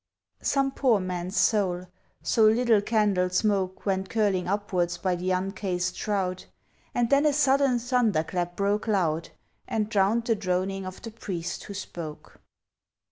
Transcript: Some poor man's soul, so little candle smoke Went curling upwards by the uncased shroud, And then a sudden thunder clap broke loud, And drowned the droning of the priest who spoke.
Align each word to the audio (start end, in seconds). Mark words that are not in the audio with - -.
Some 0.41 0.71
poor 0.71 0.99
man's 0.99 1.37
soul, 1.37 1.85
so 2.23 2.43
little 2.47 2.81
candle 2.81 3.29
smoke 3.29 3.85
Went 3.85 4.09
curling 4.09 4.47
upwards 4.47 4.97
by 4.97 5.15
the 5.15 5.29
uncased 5.29 5.95
shroud, 5.95 6.45
And 6.95 7.11
then 7.11 7.23
a 7.23 7.33
sudden 7.33 7.77
thunder 7.77 8.23
clap 8.23 8.55
broke 8.55 8.87
loud, 8.87 9.29
And 9.67 9.89
drowned 9.89 10.25
the 10.25 10.33
droning 10.35 10.87
of 10.87 11.03
the 11.03 11.11
priest 11.11 11.65
who 11.65 11.75
spoke. 11.75 12.41